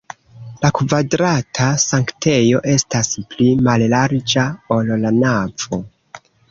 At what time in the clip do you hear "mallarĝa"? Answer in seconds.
3.69-4.51